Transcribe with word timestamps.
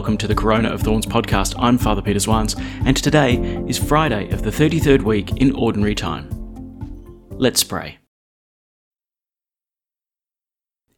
welcome 0.00 0.16
to 0.16 0.26
the 0.26 0.34
Corona 0.34 0.70
of 0.70 0.80
Thorns 0.80 1.04
podcast. 1.04 1.54
I'm 1.58 1.76
Father 1.76 2.00
Peter 2.00 2.20
Swans, 2.20 2.56
and 2.86 2.96
today 2.96 3.36
is 3.68 3.76
Friday 3.76 4.30
of 4.30 4.42
the 4.42 4.50
33rd 4.50 5.02
week 5.02 5.36
in 5.36 5.54
Ordinary 5.54 5.94
Time. 5.94 6.26
Let's 7.32 7.62
pray. 7.62 7.98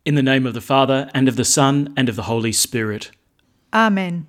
In 0.04 0.14
the 0.14 0.22
name 0.22 0.46
of 0.46 0.54
the 0.54 0.60
Father, 0.60 1.10
and 1.14 1.26
of 1.26 1.34
the 1.34 1.44
Son, 1.44 1.92
and 1.96 2.08
of 2.08 2.14
the 2.14 2.22
Holy 2.22 2.52
Spirit. 2.52 3.10
Amen. 3.74 4.28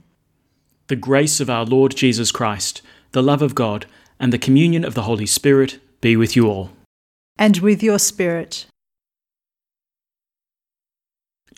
The 0.88 0.96
grace 0.96 1.40
of 1.40 1.52
our 1.52 1.66
Lord 1.66 1.96
Jesus 1.96 2.32
Christ, 2.32 2.82
the 3.12 3.21
love 3.21 3.44
of 3.44 3.54
God, 3.54 3.86
and 4.20 4.34
the 4.34 4.40
communion 4.40 4.84
of 4.84 4.96
the 4.96 5.04
Holy 5.04 5.28
Spirit 5.28 5.78
be 6.02 6.16
with 6.16 6.36
you 6.36 6.48
all. 6.48 6.71
And 7.38 7.58
with 7.60 7.84
your 7.84 8.00
spirit. 8.00 8.66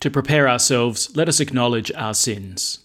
To 0.01 0.11
prepare 0.11 0.49
ourselves, 0.49 1.15
let 1.15 1.29
us 1.29 1.39
acknowledge 1.39 1.93
our 1.93 2.13
sins. 2.13 2.84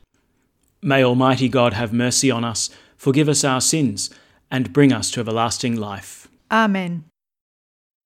May 0.83 1.03
Almighty 1.03 1.47
God 1.47 1.73
have 1.73 1.93
mercy 1.93 2.31
on 2.31 2.43
us, 2.43 2.69
forgive 2.97 3.29
us 3.29 3.43
our 3.43 3.61
sins, 3.61 4.09
and 4.49 4.73
bring 4.73 4.91
us 4.91 5.11
to 5.11 5.19
everlasting 5.19 5.75
life. 5.75 6.27
Amen. 6.51 7.05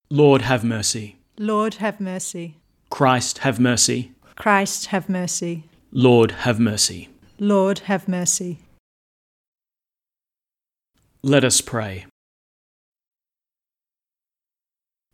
Lord, 0.10 0.42
have 0.42 0.64
mercy. 0.64 1.16
Lord, 1.38 1.76
have 1.76 2.02
mercy. 2.02 2.58
Christ, 2.90 3.40
have 3.40 3.60
mercy. 3.60 4.12
Christ, 4.36 4.88
have 4.88 5.08
mercy. 5.08 5.64
Lord, 5.92 6.32
have 6.32 6.60
mercy. 6.60 7.10
Lord, 7.40 7.80
have 7.80 8.08
mercy. 8.08 8.60
Let 11.24 11.44
us 11.44 11.62
pray. 11.62 12.06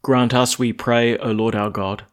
Grant 0.02 0.34
us, 0.34 0.58
we 0.58 0.74
pray, 0.74 1.16
O 1.18 1.32
Lord 1.32 1.56
our 1.56 1.70
God, 1.70 2.06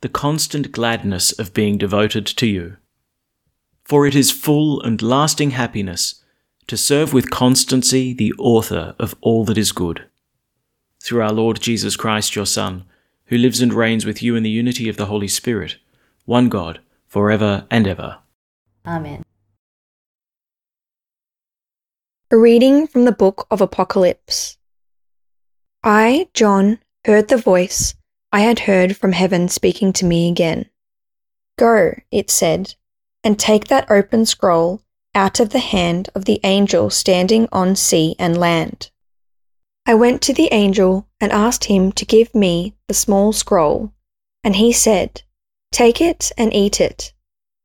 the 0.00 0.08
constant 0.08 0.72
gladness 0.72 1.30
of 1.30 1.54
being 1.54 1.78
devoted 1.78 2.26
to 2.26 2.46
you. 2.46 2.76
For 3.90 4.06
it 4.06 4.14
is 4.14 4.30
full 4.30 4.80
and 4.82 5.02
lasting 5.02 5.50
happiness 5.50 6.22
to 6.68 6.76
serve 6.76 7.12
with 7.12 7.32
constancy 7.32 8.12
the 8.12 8.32
author 8.38 8.94
of 9.00 9.16
all 9.20 9.44
that 9.46 9.58
is 9.58 9.72
good. 9.72 10.04
Through 11.02 11.22
our 11.22 11.32
Lord 11.32 11.60
Jesus 11.60 11.96
Christ, 11.96 12.36
your 12.36 12.46
Son, 12.46 12.84
who 13.24 13.36
lives 13.36 13.60
and 13.60 13.74
reigns 13.74 14.06
with 14.06 14.22
you 14.22 14.36
in 14.36 14.44
the 14.44 14.48
unity 14.48 14.88
of 14.88 14.96
the 14.96 15.06
Holy 15.06 15.26
Spirit, 15.26 15.78
one 16.24 16.48
God, 16.48 16.78
for 17.08 17.32
ever 17.32 17.66
and 17.68 17.88
ever. 17.88 18.18
Amen. 18.86 19.24
A 22.30 22.36
reading 22.36 22.86
from 22.86 23.06
the 23.06 23.10
book 23.10 23.48
of 23.50 23.60
Apocalypse. 23.60 24.56
I, 25.82 26.28
John, 26.32 26.78
heard 27.06 27.26
the 27.26 27.36
voice 27.36 27.94
I 28.30 28.42
had 28.42 28.60
heard 28.60 28.96
from 28.96 29.10
heaven 29.10 29.48
speaking 29.48 29.92
to 29.94 30.04
me 30.04 30.30
again. 30.30 30.66
Go, 31.58 31.94
it 32.12 32.30
said, 32.30 32.76
and 33.22 33.38
take 33.38 33.68
that 33.68 33.90
open 33.90 34.24
scroll 34.26 34.82
out 35.14 35.40
of 35.40 35.50
the 35.50 35.58
hand 35.58 36.08
of 36.14 36.24
the 36.24 36.40
angel 36.44 36.90
standing 36.90 37.48
on 37.52 37.76
sea 37.76 38.14
and 38.18 38.38
land. 38.38 38.90
I 39.86 39.94
went 39.94 40.22
to 40.22 40.32
the 40.32 40.52
angel 40.52 41.08
and 41.20 41.32
asked 41.32 41.64
him 41.64 41.92
to 41.92 42.04
give 42.04 42.34
me 42.34 42.76
the 42.86 42.94
small 42.94 43.32
scroll, 43.32 43.92
and 44.44 44.56
he 44.56 44.72
said, 44.72 45.22
Take 45.72 46.00
it 46.00 46.32
and 46.38 46.54
eat 46.54 46.80
it. 46.80 47.12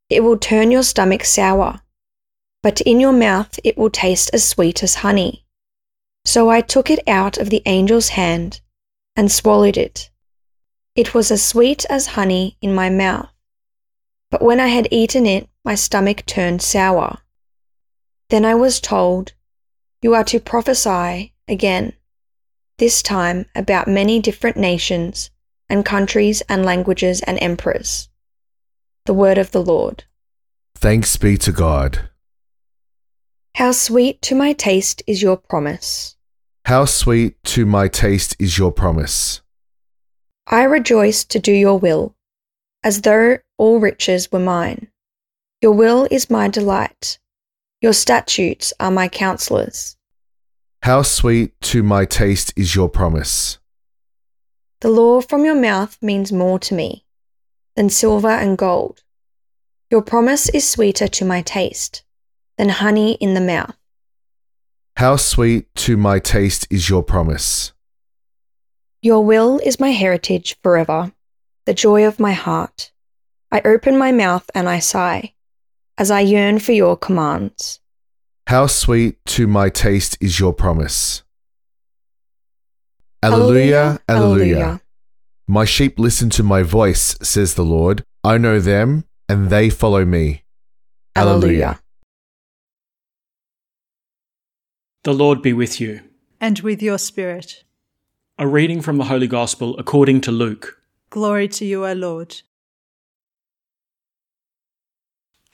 It 0.10 0.24
will 0.24 0.38
turn 0.38 0.72
your 0.72 0.84
stomach 0.84 1.24
sour, 1.26 1.82
but 2.64 2.82
in 2.82 3.00
your 3.00 3.14
mouth 3.14 3.60
it 3.64 3.78
will 3.78 3.90
taste 3.90 4.30
as 4.34 4.48
sweet 4.48 4.82
as 4.82 4.96
honey. 4.96 5.46
So 6.26 6.50
I 6.50 6.62
took 6.62 6.90
it 6.90 7.08
out 7.08 7.38
of 7.38 7.50
the 7.50 7.66
angel's 7.66 8.10
hand 8.10 8.62
and 9.16 9.32
swallowed 9.32 9.78
it. 9.78 10.10
It 10.96 11.14
was 11.14 11.30
as 11.30 11.44
sweet 11.44 11.86
as 11.90 12.08
honey 12.08 12.58
in 12.62 12.74
my 12.74 12.90
mouth. 12.90 13.35
But 14.36 14.44
when 14.44 14.60
I 14.60 14.68
had 14.68 14.90
eaten 14.92 15.26
it, 15.26 15.48
my 15.64 15.76
stomach 15.76 16.26
turned 16.26 16.62
sour. 16.62 17.20
Then 18.30 18.44
I 18.44 18.54
was 18.54 18.82
told, 18.82 19.32
You 20.02 20.14
are 20.14 20.26
to 20.26 20.42
prophesy 20.42 21.34
again, 21.48 21.94
this 22.78 23.02
time 23.02 23.46
about 23.56 23.88
many 23.88 24.20
different 24.20 24.58
nations 24.58 25.30
and 25.70 25.86
countries 25.86 26.42
and 26.50 26.66
languages 26.66 27.22
and 27.22 27.42
emperors. 27.42 28.10
The 29.06 29.14
word 29.14 29.38
of 29.38 29.52
the 29.52 29.64
Lord. 29.64 30.04
Thanks 30.76 31.16
be 31.16 31.38
to 31.38 31.54
God. 31.54 32.10
How 33.54 33.72
sweet 33.72 34.22
to 34.24 34.36
my 34.36 34.52
taste 34.52 35.02
is 35.08 35.22
your 35.22 35.38
promise. 35.38 36.18
How 36.66 36.84
sweet 36.84 37.42
to 37.56 37.66
my 37.66 37.88
taste 37.88 38.36
is 38.38 38.58
your 38.58 38.74
promise. 38.74 39.40
I 40.46 40.64
rejoice 40.64 41.24
to 41.24 41.40
do 41.40 41.54
your 41.54 41.80
will, 41.80 42.18
as 42.84 43.04
though 43.04 43.38
all 43.58 43.80
riches 43.80 44.32
were 44.32 44.40
mine. 44.40 44.88
Your 45.62 45.72
will 45.72 46.08
is 46.12 46.30
my 46.30 46.48
delight. 46.48 47.20
Your 47.82 47.94
statutes 47.94 48.74
are 48.80 48.92
my 48.92 49.08
counselors. 49.08 49.96
How 50.82 51.02
sweet 51.02 51.60
to 51.62 51.84
my 51.84 52.06
taste 52.06 52.54
is 52.56 52.76
your 52.76 52.90
promise. 52.90 53.58
The 54.82 54.90
law 54.90 55.22
from 55.22 55.46
your 55.46 55.56
mouth 55.56 55.98
means 56.02 56.32
more 56.32 56.60
to 56.60 56.76
me 56.76 57.06
than 57.76 57.90
silver 57.90 58.30
and 58.30 58.58
gold. 58.58 59.04
Your 59.90 60.02
promise 60.02 60.50
is 60.50 60.68
sweeter 60.68 61.08
to 61.08 61.26
my 61.26 61.42
taste 61.42 62.04
than 62.58 62.70
honey 62.70 63.14
in 63.14 63.34
the 63.34 63.42
mouth. 63.42 63.76
How 64.98 65.16
sweet 65.16 65.74
to 65.76 65.98
my 65.98 66.20
taste 66.20 66.68
is 66.70 66.90
your 66.90 67.04
promise. 67.04 67.74
Your 69.02 69.24
will 69.24 69.60
is 69.64 69.80
my 69.80 69.92
heritage 69.92 70.58
forever, 70.64 71.12
the 71.66 71.74
joy 71.74 72.06
of 72.06 72.20
my 72.20 72.34
heart. 72.34 72.92
I 73.56 73.62
open 73.64 73.98
my 73.98 74.12
mouth 74.12 74.52
and 74.54 74.68
I 74.68 74.80
sigh, 74.80 75.34
as 75.98 76.12
I 76.12 76.20
yearn 76.20 76.60
for 76.60 76.74
your 76.74 76.98
commands. 76.98 77.80
How 78.48 78.68
sweet 78.68 79.26
to 79.28 79.48
my 79.48 79.70
taste 79.70 80.18
is 80.20 80.42
your 80.42 80.52
promise. 80.52 81.24
Alleluia, 83.24 84.02
alleluia. 84.10 84.82
My 85.48 85.64
sheep 85.64 85.98
listen 85.98 86.30
to 86.32 86.44
my 86.44 86.64
voice, 86.64 87.16
says 87.22 87.54
the 87.54 87.64
Lord. 87.64 88.04
I 88.26 88.38
know 88.38 88.60
them, 88.60 89.06
and 89.30 89.50
they 89.50 89.70
follow 89.70 90.04
me. 90.04 90.44
Alleluia. 91.16 91.80
The 95.06 95.14
Lord 95.14 95.42
be 95.42 95.54
with 95.54 95.80
you. 95.80 96.02
And 96.42 96.60
with 96.60 96.82
your 96.82 96.98
spirit. 96.98 97.64
A 98.38 98.46
reading 98.46 98.82
from 98.82 98.98
the 98.98 99.06
Holy 99.06 99.28
Gospel 99.28 99.78
according 99.78 100.20
to 100.22 100.32
Luke. 100.34 100.78
Glory 101.10 101.48
to 101.48 101.64
you, 101.64 101.86
O 101.86 101.94
Lord. 101.94 102.42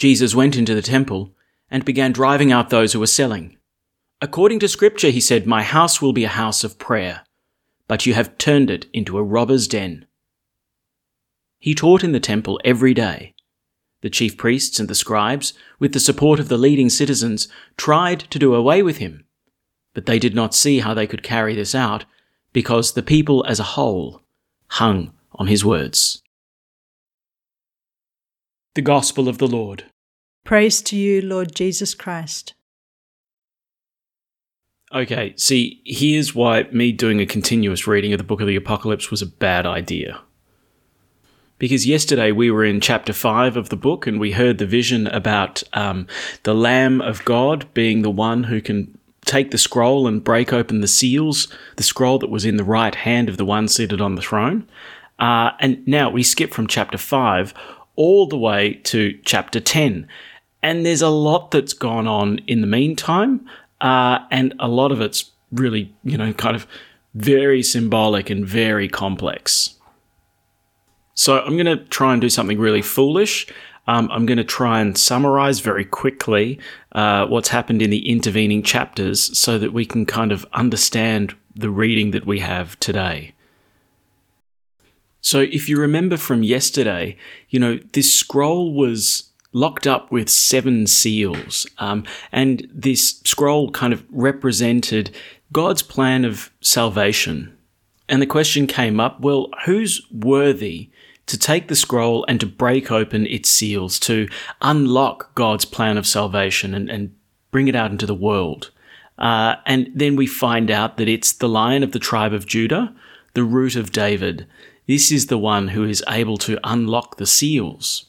Jesus 0.01 0.33
went 0.33 0.55
into 0.55 0.73
the 0.73 0.81
temple 0.81 1.31
and 1.69 1.85
began 1.85 2.11
driving 2.11 2.51
out 2.51 2.71
those 2.71 2.91
who 2.91 2.99
were 2.99 3.05
selling. 3.05 3.57
According 4.19 4.57
to 4.61 4.67
Scripture, 4.67 5.11
he 5.11 5.21
said, 5.21 5.45
My 5.45 5.61
house 5.61 6.01
will 6.01 6.11
be 6.11 6.23
a 6.23 6.39
house 6.41 6.63
of 6.63 6.79
prayer, 6.79 7.21
but 7.87 8.07
you 8.07 8.15
have 8.15 8.35
turned 8.39 8.71
it 8.71 8.87
into 8.93 9.19
a 9.19 9.23
robber's 9.23 9.67
den. 9.67 10.07
He 11.59 11.75
taught 11.75 12.03
in 12.03 12.13
the 12.13 12.19
temple 12.19 12.59
every 12.65 12.95
day. 12.95 13.35
The 14.01 14.09
chief 14.09 14.37
priests 14.37 14.79
and 14.79 14.89
the 14.89 14.95
scribes, 14.95 15.53
with 15.77 15.93
the 15.93 15.99
support 15.99 16.39
of 16.39 16.47
the 16.47 16.57
leading 16.57 16.89
citizens, 16.89 17.47
tried 17.77 18.21
to 18.31 18.39
do 18.39 18.55
away 18.55 18.81
with 18.81 18.97
him, 18.97 19.25
but 19.93 20.07
they 20.07 20.17
did 20.17 20.33
not 20.33 20.55
see 20.55 20.79
how 20.79 20.95
they 20.95 21.05
could 21.05 21.21
carry 21.21 21.53
this 21.53 21.75
out 21.75 22.05
because 22.53 22.93
the 22.93 23.03
people 23.03 23.45
as 23.47 23.59
a 23.59 23.75
whole 23.77 24.23
hung 24.65 25.13
on 25.33 25.45
his 25.45 25.63
words. 25.63 26.23
The 28.73 28.81
Gospel 28.81 29.27
of 29.27 29.37
the 29.37 29.47
Lord. 29.47 29.83
Praise 30.45 30.81
to 30.83 30.95
you, 30.95 31.21
Lord 31.21 31.53
Jesus 31.53 31.93
Christ. 31.93 32.53
Okay, 34.93 35.33
see, 35.35 35.81
here's 35.85 36.33
why 36.33 36.63
me 36.71 36.93
doing 36.93 37.19
a 37.19 37.25
continuous 37.25 37.85
reading 37.85 38.13
of 38.13 38.17
the 38.17 38.23
book 38.23 38.39
of 38.39 38.47
the 38.47 38.55
Apocalypse 38.55 39.11
was 39.11 39.21
a 39.21 39.25
bad 39.25 39.65
idea. 39.65 40.21
Because 41.57 41.85
yesterday 41.85 42.31
we 42.31 42.49
were 42.49 42.63
in 42.63 42.79
chapter 42.79 43.11
5 43.11 43.57
of 43.57 43.67
the 43.67 43.75
book 43.75 44.07
and 44.07 44.21
we 44.21 44.31
heard 44.31 44.57
the 44.57 44.65
vision 44.65 45.05
about 45.07 45.63
um, 45.73 46.07
the 46.43 46.55
Lamb 46.55 47.01
of 47.01 47.25
God 47.25 47.65
being 47.73 48.03
the 48.03 48.09
one 48.09 48.45
who 48.45 48.61
can 48.61 48.97
take 49.25 49.51
the 49.51 49.57
scroll 49.57 50.07
and 50.07 50.23
break 50.23 50.53
open 50.53 50.79
the 50.79 50.87
seals, 50.87 51.49
the 51.75 51.83
scroll 51.83 52.19
that 52.19 52.29
was 52.29 52.45
in 52.45 52.55
the 52.55 52.63
right 52.63 52.95
hand 52.95 53.27
of 53.27 53.35
the 53.35 53.45
one 53.45 53.67
seated 53.67 53.99
on 53.99 54.15
the 54.15 54.21
throne. 54.21 54.65
Uh, 55.19 55.51
and 55.59 55.85
now 55.85 56.09
we 56.09 56.23
skip 56.23 56.53
from 56.53 56.67
chapter 56.67 56.97
5 56.97 57.53
all 57.95 58.27
the 58.27 58.37
way 58.37 58.75
to 58.83 59.19
chapter 59.25 59.59
10. 59.59 60.07
And 60.63 60.85
there's 60.85 61.01
a 61.01 61.09
lot 61.09 61.51
that's 61.51 61.73
gone 61.73 62.07
on 62.07 62.39
in 62.47 62.61
the 62.61 62.67
meantime, 62.67 63.47
uh, 63.79 64.19
and 64.29 64.53
a 64.59 64.67
lot 64.67 64.91
of 64.91 65.01
it's 65.01 65.31
really, 65.51 65.93
you 66.03 66.17
know, 66.17 66.33
kind 66.33 66.55
of 66.55 66.67
very 67.13 67.63
symbolic 67.63 68.29
and 68.29 68.45
very 68.45 68.87
complex. 68.87 69.75
So 71.13 71.39
I'm 71.39 71.57
going 71.57 71.65
to 71.65 71.83
try 71.85 72.13
and 72.13 72.21
do 72.21 72.29
something 72.29 72.59
really 72.59 72.81
foolish. 72.81 73.47
Um, 73.87 74.09
I'm 74.11 74.25
going 74.25 74.37
to 74.37 74.43
try 74.43 74.79
and 74.79 74.97
summarize 74.97 75.59
very 75.59 75.83
quickly 75.83 76.59
uh, 76.93 77.25
what's 77.25 77.49
happened 77.49 77.81
in 77.81 77.89
the 77.89 78.09
intervening 78.09 78.63
chapters 78.63 79.37
so 79.37 79.57
that 79.57 79.73
we 79.73 79.85
can 79.85 80.05
kind 80.05 80.31
of 80.31 80.45
understand 80.53 81.35
the 81.55 81.69
reading 81.69 82.11
that 82.11 82.25
we 82.25 82.39
have 82.39 82.79
today. 82.79 83.33
So, 85.21 85.41
if 85.41 85.69
you 85.69 85.79
remember 85.79 86.17
from 86.17 86.43
yesterday, 86.43 87.15
you 87.49 87.59
know, 87.59 87.79
this 87.93 88.13
scroll 88.13 88.73
was 88.73 89.31
locked 89.53 89.85
up 89.85 90.11
with 90.11 90.29
seven 90.29 90.87
seals. 90.87 91.67
Um, 91.77 92.05
and 92.31 92.67
this 92.73 93.21
scroll 93.25 93.71
kind 93.71 93.93
of 93.93 94.03
represented 94.09 95.15
God's 95.51 95.81
plan 95.81 96.25
of 96.25 96.51
salvation. 96.61 97.57
And 98.07 98.21
the 98.21 98.27
question 98.27 98.67
came 98.67 98.99
up 98.99 99.19
well, 99.19 99.49
who's 99.65 100.01
worthy 100.11 100.89
to 101.27 101.37
take 101.37 101.67
the 101.67 101.75
scroll 101.75 102.25
and 102.27 102.39
to 102.39 102.45
break 102.45 102.91
open 102.91 103.25
its 103.27 103.49
seals, 103.49 103.99
to 104.01 104.27
unlock 104.61 105.33
God's 105.35 105.65
plan 105.65 105.97
of 105.97 106.07
salvation 106.07 106.73
and, 106.73 106.89
and 106.89 107.15
bring 107.51 107.67
it 107.67 107.75
out 107.75 107.91
into 107.91 108.05
the 108.05 108.15
world? 108.15 108.71
Uh, 109.17 109.55
and 109.65 109.89
then 109.93 110.15
we 110.15 110.25
find 110.25 110.71
out 110.71 110.97
that 110.97 111.07
it's 111.07 111.33
the 111.33 111.49
lion 111.49 111.83
of 111.83 111.91
the 111.91 111.99
tribe 111.99 112.33
of 112.33 112.47
Judah, 112.47 112.93
the 113.33 113.43
root 113.43 113.75
of 113.75 113.91
David. 113.91 114.47
This 114.91 115.09
is 115.09 115.27
the 115.27 115.37
one 115.37 115.69
who 115.69 115.85
is 115.85 116.03
able 116.09 116.35
to 116.39 116.59
unlock 116.65 117.15
the 117.15 117.25
seals. 117.25 118.07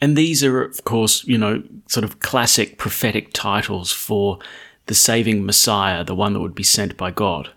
And 0.00 0.16
these 0.16 0.42
are, 0.42 0.62
of 0.62 0.84
course, 0.84 1.22
you 1.24 1.36
know, 1.36 1.62
sort 1.86 2.02
of 2.02 2.18
classic 2.18 2.78
prophetic 2.78 3.34
titles 3.34 3.92
for 3.92 4.38
the 4.86 4.94
saving 4.94 5.44
Messiah, 5.44 6.02
the 6.02 6.14
one 6.14 6.32
that 6.32 6.40
would 6.40 6.54
be 6.54 6.62
sent 6.62 6.96
by 6.96 7.10
God. 7.10 7.50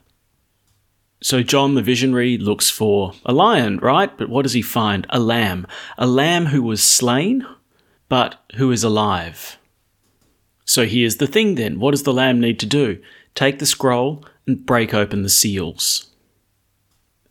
So 1.22 1.44
John 1.44 1.76
the 1.76 1.82
visionary 1.82 2.38
looks 2.38 2.70
for 2.70 3.14
a 3.26 3.32
lion, 3.32 3.78
right? 3.78 4.12
But 4.18 4.28
what 4.28 4.42
does 4.42 4.52
he 4.52 4.62
find? 4.62 5.08
A 5.12 5.20
lamb. 5.22 5.66
A 5.98 6.06
lamb 6.06 6.48
who 6.48 6.62
was 6.62 6.84
slain, 6.84 7.48
but 8.10 8.36
who 8.56 8.70
is 8.70 8.84
alive. 8.84 9.58
So 10.66 10.86
here's 10.86 11.16
the 11.16 11.26
thing 11.26 11.56
then. 11.56 11.80
What 11.80 11.92
does 11.92 12.04
the 12.04 12.12
lamb 12.12 12.42
need 12.42 12.60
to 12.60 12.66
do? 12.66 13.02
Take 13.34 13.60
the 13.60 13.66
scroll 13.66 14.26
and 14.46 14.66
break 14.66 14.94
open 14.94 15.24
the 15.24 15.30
seals. 15.30 16.12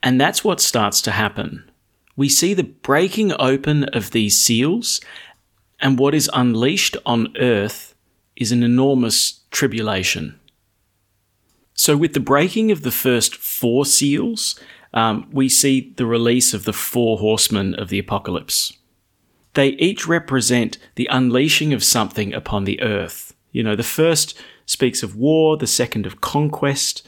And 0.04 0.20
that's 0.20 0.44
what 0.44 0.60
starts 0.60 1.00
to 1.02 1.10
happen 1.10 1.68
we 2.16 2.28
see 2.28 2.54
the 2.54 2.62
breaking 2.62 3.32
open 3.38 3.84
of 3.84 4.12
these 4.12 4.42
seals, 4.42 5.00
and 5.80 5.98
what 5.98 6.14
is 6.14 6.30
unleashed 6.32 6.96
on 7.04 7.34
earth 7.38 7.94
is 8.36 8.52
an 8.52 8.62
enormous 8.62 9.40
tribulation. 9.50 10.38
So, 11.74 11.96
with 11.96 12.12
the 12.12 12.20
breaking 12.20 12.70
of 12.70 12.82
the 12.82 12.92
first 12.92 13.34
four 13.34 13.84
seals, 13.84 14.58
um, 14.92 15.28
we 15.32 15.48
see 15.48 15.92
the 15.96 16.06
release 16.06 16.54
of 16.54 16.64
the 16.64 16.72
four 16.72 17.18
horsemen 17.18 17.74
of 17.74 17.88
the 17.88 17.98
apocalypse. 17.98 18.72
They 19.54 19.70
each 19.70 20.06
represent 20.06 20.78
the 20.94 21.08
unleashing 21.10 21.72
of 21.72 21.82
something 21.82 22.32
upon 22.32 22.64
the 22.64 22.80
earth. 22.80 23.34
You 23.50 23.64
know, 23.64 23.74
the 23.74 23.82
first 23.82 24.40
speaks 24.66 25.02
of 25.02 25.16
war, 25.16 25.56
the 25.56 25.66
second 25.66 26.06
of 26.06 26.20
conquest, 26.20 27.06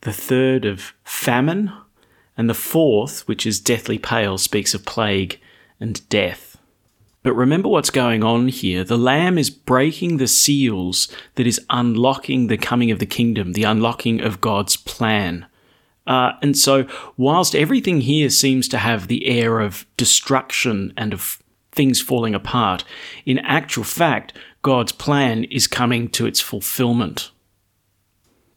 the 0.00 0.12
third 0.12 0.64
of 0.64 0.94
famine, 1.04 1.72
and 2.36 2.48
the 2.48 2.54
fourth, 2.54 3.26
which 3.28 3.46
is 3.46 3.60
deathly 3.60 3.98
pale, 3.98 4.38
speaks 4.38 4.74
of 4.74 4.84
plague 4.84 5.40
and 5.78 6.08
death. 6.08 6.56
But 7.22 7.34
remember 7.34 7.68
what's 7.68 7.90
going 7.90 8.24
on 8.24 8.48
here. 8.48 8.82
The 8.82 8.98
Lamb 8.98 9.38
is 9.38 9.50
breaking 9.50 10.16
the 10.16 10.26
seals 10.26 11.08
that 11.36 11.46
is 11.46 11.60
unlocking 11.70 12.48
the 12.48 12.56
coming 12.56 12.90
of 12.90 12.98
the 12.98 13.06
kingdom, 13.06 13.52
the 13.52 13.62
unlocking 13.62 14.20
of 14.20 14.40
God's 14.40 14.76
plan. 14.76 15.46
Uh, 16.04 16.32
and 16.42 16.58
so, 16.58 16.86
whilst 17.16 17.54
everything 17.54 18.00
here 18.00 18.28
seems 18.28 18.66
to 18.68 18.78
have 18.78 19.06
the 19.06 19.26
air 19.26 19.60
of 19.60 19.86
destruction 19.96 20.92
and 20.96 21.12
of 21.12 21.40
things 21.70 22.00
falling 22.00 22.34
apart, 22.34 22.84
in 23.24 23.38
actual 23.38 23.84
fact, 23.84 24.32
God's 24.62 24.92
plan 24.92 25.44
is 25.44 25.68
coming 25.68 26.08
to 26.10 26.26
its 26.26 26.40
fulfillment. 26.40 27.30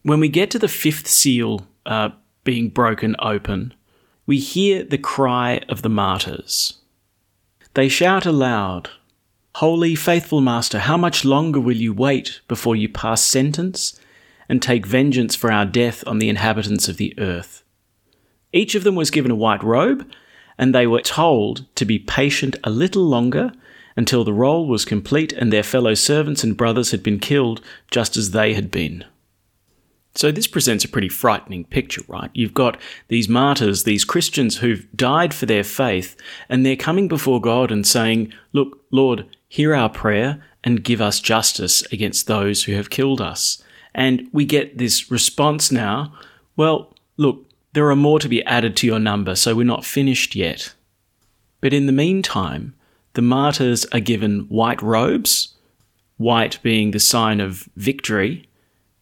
When 0.01 0.19
we 0.19 0.27
get 0.27 0.50
to 0.51 0.60
the 0.60 0.68
fifth 0.68 1.07
seal, 1.07 1.68
uh, 1.86 2.10
being 2.46 2.70
broken 2.70 3.18
open, 3.20 3.74
we 4.26 4.40
hear 4.40 4.84
the 4.84 4.98
cry 4.98 5.60
of 5.68 5.82
the 5.82 5.90
martyrs. 5.90 6.80
They 7.74 7.90
shout 7.90 8.26
aloud, 8.26 8.90
Holy, 9.56 9.96
faithful 9.96 10.42
Master, 10.42 10.80
how 10.80 10.98
much 10.98 11.24
longer 11.24 11.60
will 11.60 11.76
you 11.76 11.94
wait 11.94 12.42
before 12.48 12.76
you 12.76 12.90
pass 12.90 13.22
sentence 13.22 13.98
and 14.50 14.62
take 14.62 14.86
vengeance 14.86 15.34
for 15.34 15.52
our 15.52 15.66
death 15.66 16.04
on 16.06 16.20
the 16.20 16.28
inhabitants 16.28 16.90
of 16.90 16.98
the 16.98 17.14
earth? 17.18 17.64
Each 18.52 18.76
of 18.76 18.84
them 18.84 18.96
was 18.96 19.12
given 19.12 19.32
a 19.32 19.36
white 19.36 19.64
robe, 19.64 20.10
and 20.58 20.74
they 20.74 20.88
were 20.88 21.02
told 21.02 21.66
to 21.76 21.86
be 21.86 22.00
patient 22.00 22.58
a 22.64 22.70
little 22.70 23.04
longer 23.04 23.52
until 23.96 24.24
the 24.24 24.34
roll 24.34 24.68
was 24.68 24.84
complete 24.84 25.32
and 25.34 25.52
their 25.54 25.64
fellow 25.64 25.94
servants 25.94 26.44
and 26.44 26.58
brothers 26.58 26.92
had 26.92 27.02
been 27.02 27.20
killed 27.20 27.62
just 27.92 28.18
as 28.18 28.32
they 28.32 28.54
had 28.54 28.70
been. 28.70 29.06
So 30.16 30.32
this 30.32 30.48
presents 30.48 30.86
a 30.86 30.90
pretty 30.90 31.10
frightening 31.10 31.66
picture, 31.66 32.02
right? 32.08 32.32
You've 32.34 32.54
got 32.54 32.80
these 33.10 33.28
martyrs, 33.28 33.84
these 33.84 34.06
Christians 34.06 34.58
who've 34.58 34.88
died 34.96 35.34
for 35.34 35.46
their 35.46 35.64
faith, 35.64 36.16
and 36.48 36.66
they're 36.66 36.78
coming 36.78 37.10
before 37.10 37.42
God 37.42 37.70
and 37.70 37.86
saying, 37.86 38.34
Look, 38.54 38.80
Lord, 38.92 39.26
hear 39.50 39.76
our 39.76 39.90
prayer 39.90 40.42
and 40.64 40.84
give 40.84 41.02
us 41.02 41.20
justice 41.20 41.84
against 41.92 42.28
those 42.28 42.64
who 42.64 42.74
have 42.74 42.90
killed 42.90 43.20
us. 43.20 43.62
And 43.94 44.28
we 44.32 44.46
get 44.46 44.78
this 44.78 45.12
response 45.12 45.72
now, 45.72 46.14
well, 46.56 46.94
look, 47.18 47.46
there 47.74 47.90
are 47.90 47.96
more 47.96 48.20
to 48.20 48.30
be 48.30 48.44
added 48.46 48.76
to 48.78 48.88
your 48.88 49.00
number, 49.00 49.36
so 49.36 49.54
we're 49.54 49.64
not 49.66 49.86
finished 49.86 50.34
yet. 50.34 50.74
But 51.60 51.74
in 51.74 51.88
the 51.88 51.92
meantime, 51.92 52.74
the 53.14 53.22
martyrs 53.22 53.86
are 53.92 54.00
given 54.00 54.42
white 54.50 54.82
robes, 54.82 55.56
white 56.18 56.60
being 56.64 56.92
the 56.92 57.00
sign 57.00 57.42
of 57.42 57.68
victory, 57.76 58.48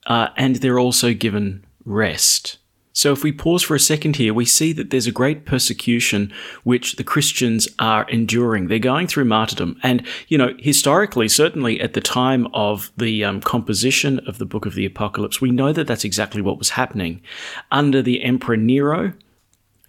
uh, 0.06 0.30
and 0.38 0.58
they're 0.58 0.80
also 0.80 1.14
given 1.14 1.66
rest. 1.86 2.58
So, 2.96 3.12
if 3.12 3.24
we 3.24 3.32
pause 3.32 3.64
for 3.64 3.74
a 3.74 3.80
second 3.80 4.18
here, 4.18 4.36
we 4.36 4.46
see 4.46 4.72
that 4.74 4.92
there's 4.92 5.08
a 5.08 5.12
great 5.12 5.46
persecution 5.46 6.32
which 6.64 6.96
the 6.96 7.04
Christians 7.04 7.68
are 7.80 8.08
enduring. 8.08 8.68
They're 8.68 8.78
going 8.78 9.08
through 9.08 9.26
martyrdom. 9.26 9.80
And, 9.82 10.06
you 10.28 10.38
know, 10.38 10.54
historically, 10.60 11.28
certainly 11.28 11.82
at 11.82 11.94
the 11.94 12.02
time 12.02 12.48
of 12.54 12.92
the 12.96 13.24
um, 13.24 13.42
composition 13.42 14.20
of 14.28 14.38
the 14.38 14.46
book 14.46 14.68
of 14.68 14.76
the 14.76 14.86
Apocalypse, 14.86 15.42
we 15.42 15.50
know 15.50 15.74
that 15.74 15.88
that's 15.88 16.06
exactly 16.06 16.42
what 16.44 16.60
was 16.60 16.72
happening. 16.72 17.22
Under 17.72 18.04
the 18.04 18.24
Emperor 18.24 18.58
Nero, 18.58 19.14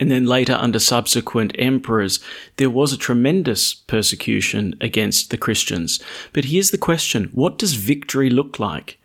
and 0.01 0.11
then 0.11 0.25
later 0.25 0.55
under 0.55 0.79
subsequent 0.79 1.55
emperors, 1.59 2.21
there 2.57 2.71
was 2.71 2.93
a 2.93 2.99
tremendous 2.99 3.75
persecution 3.75 4.75
against 4.81 5.31
the 5.31 5.39
Christians. 5.39 6.01
But 6.33 6.47
here's 6.47 6.71
the 6.71 6.79
question 6.79 7.31
what 7.33 7.59
does 7.59 7.75
victory 7.75 8.31
look 8.31 8.59
like? 8.59 8.99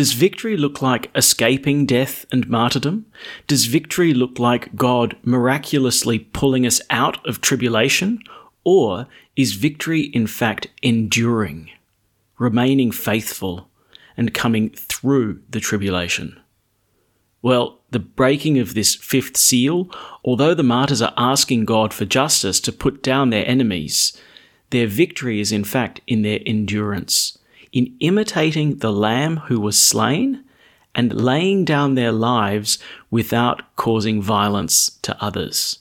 Does 0.00 0.14
victory 0.14 0.56
look 0.56 0.80
like 0.80 1.10
escaping 1.14 1.84
death 1.84 2.24
and 2.32 2.48
martyrdom? 2.48 3.04
Does 3.46 3.66
victory 3.66 4.14
look 4.14 4.38
like 4.38 4.74
God 4.74 5.14
miraculously 5.22 6.20
pulling 6.20 6.64
us 6.64 6.80
out 6.88 7.18
of 7.28 7.42
tribulation? 7.42 8.20
Or 8.64 9.08
is 9.36 9.52
victory 9.52 10.04
in 10.04 10.26
fact 10.26 10.68
enduring, 10.80 11.68
remaining 12.38 12.92
faithful, 12.92 13.68
and 14.16 14.32
coming 14.32 14.70
through 14.70 15.42
the 15.50 15.60
tribulation? 15.60 16.40
Well, 17.42 17.80
the 17.90 17.98
breaking 17.98 18.58
of 18.58 18.72
this 18.72 18.94
fifth 18.94 19.36
seal, 19.36 19.90
although 20.24 20.54
the 20.54 20.62
martyrs 20.62 21.02
are 21.02 21.12
asking 21.18 21.66
God 21.66 21.92
for 21.92 22.06
justice 22.06 22.58
to 22.60 22.72
put 22.72 23.02
down 23.02 23.28
their 23.28 23.46
enemies, 23.46 24.18
their 24.70 24.86
victory 24.86 25.40
is 25.40 25.52
in 25.52 25.64
fact 25.64 26.00
in 26.06 26.22
their 26.22 26.40
endurance 26.46 27.36
in 27.72 27.94
imitating 28.00 28.78
the 28.78 28.92
Lamb 28.92 29.36
who 29.48 29.60
was 29.60 29.78
slain 29.78 30.44
and 30.94 31.22
laying 31.22 31.64
down 31.64 31.94
their 31.94 32.12
lives 32.12 32.78
without 33.10 33.62
causing 33.76 34.20
violence 34.20 34.98
to 35.02 35.16
others. 35.22 35.78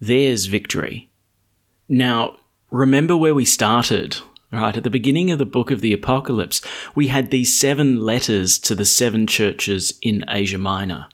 There's 0.00 0.46
victory. 0.46 1.10
Now, 1.88 2.36
remember 2.70 3.16
where 3.16 3.34
we 3.34 3.44
started, 3.44 4.16
right? 4.52 4.76
At 4.76 4.84
the 4.84 4.90
beginning 4.90 5.30
of 5.30 5.38
the 5.38 5.46
book 5.46 5.70
of 5.70 5.80
the 5.80 5.92
Apocalypse, 5.92 6.60
we 6.94 7.08
had 7.08 7.30
these 7.30 7.58
seven 7.58 8.00
letters 8.00 8.58
to 8.60 8.74
the 8.74 8.84
seven 8.84 9.26
churches 9.26 9.98
in 10.00 10.24
Asia 10.28 10.58
Minor. 10.58 11.08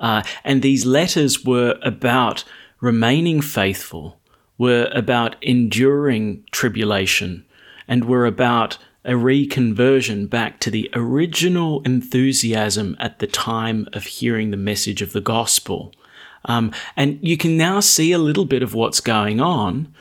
Uh, 0.00 0.22
and 0.44 0.62
these 0.62 0.84
letters 0.84 1.44
were 1.44 1.78
about 1.82 2.44
remaining 2.80 3.40
faithful, 3.40 4.18
were 4.58 4.90
about 4.92 5.36
enduring 5.42 6.44
tribulation, 6.50 7.44
and 7.88 8.04
were 8.04 8.26
about 8.26 8.78
a 9.06 9.12
reconversion 9.12 10.28
back 10.28 10.60
to 10.60 10.70
the 10.70 10.90
original 10.92 11.80
enthusiasm 11.82 12.96
at 12.98 13.20
the 13.20 13.26
time 13.26 13.86
of 13.92 14.04
hearing 14.04 14.50
the 14.50 14.56
message 14.56 15.00
of 15.00 15.12
the 15.12 15.20
gospel. 15.20 15.94
Um, 16.44 16.72
and 16.96 17.18
you 17.22 17.36
can 17.36 17.56
now 17.56 17.80
see 17.80 18.12
a 18.12 18.18
little 18.18 18.44
bit 18.44 18.62
of 18.62 18.74
what's 18.74 19.00
going 19.00 19.40
on 19.40 19.94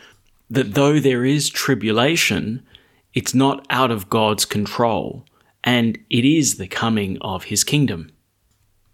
that 0.50 0.74
though 0.74 1.00
there 1.00 1.24
is 1.24 1.50
tribulation, 1.50 2.66
it's 3.14 3.34
not 3.34 3.66
out 3.70 3.92
of 3.92 4.10
God's 4.10 4.46
control, 4.46 5.26
and 5.64 5.98
it 6.10 6.26
is 6.26 6.58
the 6.58 6.68
coming 6.68 7.18
of 7.22 7.46
his 7.46 7.64
kingdom. 7.64 8.12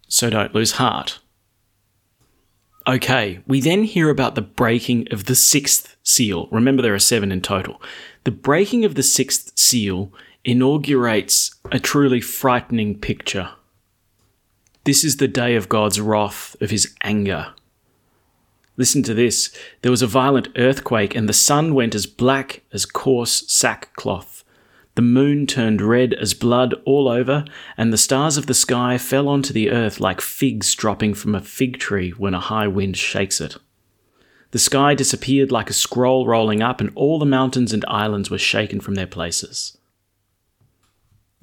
So 0.08 0.30
don't 0.30 0.54
lose 0.54 0.74
heart. 0.74 1.20
Okay, 2.88 3.42
we 3.46 3.62
then 3.62 3.84
hear 3.84 4.10
about 4.10 4.36
the 4.36 4.42
breaking 4.42 5.08
of 5.12 5.26
the 5.26 5.36
sixth 5.36 5.96
seal. 6.04 6.48
Remember, 6.52 6.82
there 6.82 6.96
are 6.96 7.00
seven 7.00 7.32
in 7.32 7.42
total. 7.42 7.82
The 8.24 8.32
breaking 8.32 8.86
of 8.86 8.96
the 8.96 9.04
sixth 9.04 9.52
seal 9.72 10.12
inaugurates 10.44 11.56
a 11.72 11.80
truly 11.80 12.20
frightening 12.20 13.00
picture. 13.00 13.52
This 14.84 15.06
is 15.06 15.18
the 15.18 15.30
day 15.30 15.56
of 15.56 15.70
God's 15.70 16.02
wrath, 16.02 16.58
of 16.60 16.72
his 16.72 16.94
anger. 17.04 17.54
Listen 18.76 19.02
to 19.04 19.14
this. 19.14 19.56
There 19.82 19.92
was 19.92 20.02
a 20.02 20.08
violent 20.08 20.50
earthquake, 20.58 21.16
and 21.16 21.30
the 21.30 21.34
sun 21.34 21.74
went 21.74 21.96
as 21.96 22.06
black 22.06 22.64
as 22.74 22.86
coarse 22.86 23.44
sackcloth. 23.48 24.44
The 24.96 25.02
moon 25.02 25.48
turned 25.48 25.82
red 25.82 26.14
as 26.16 26.34
blood 26.34 26.74
all 26.84 27.08
over, 27.08 27.46
and 27.78 27.94
the 27.94 27.98
stars 27.98 28.36
of 28.36 28.48
the 28.48 28.54
sky 28.54 28.98
fell 28.98 29.30
onto 29.30 29.54
the 29.54 29.72
earth 29.72 30.02
like 30.02 30.20
figs 30.20 30.76
dropping 30.76 31.14
from 31.14 31.34
a 31.34 31.42
fig 31.42 31.80
tree 31.80 32.10
when 32.12 32.34
a 32.34 32.42
high 32.42 32.68
wind 32.68 32.98
shakes 32.98 33.40
it. 33.40 33.56
The 34.52 34.60
sky 34.60 34.96
disappeared 34.96 35.52
like 35.52 35.70
a 35.70 35.74
scroll 35.74 36.26
rolling 36.26 36.62
up, 36.62 36.82
and 36.82 36.92
all 36.96 37.20
the 37.20 37.26
mountains 37.26 37.74
and 37.74 37.86
islands 37.88 38.30
were 38.30 38.38
shaken 38.38 38.80
from 38.80 38.96
their 38.96 39.08
places. 39.08 39.78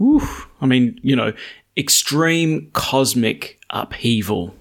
Oof. 0.01 0.49
I 0.61 0.67
mean, 0.67 0.99
you 1.03 1.17
know, 1.17 1.33
extreme 1.77 2.71
cosmic 2.73 3.59
upheaval 3.71 4.55